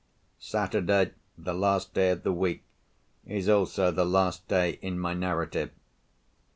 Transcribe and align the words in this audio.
Saturday, 0.39 1.11
the 1.37 1.53
last 1.53 1.93
day 1.93 2.09
of 2.09 2.23
the 2.23 2.33
week, 2.33 2.63
is 3.27 3.47
also 3.47 3.91
the 3.91 4.03
last 4.03 4.47
day 4.47 4.79
in 4.81 4.97
my 4.97 5.13
narrative. 5.13 5.69